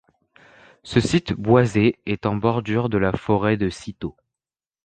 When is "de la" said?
2.89-3.11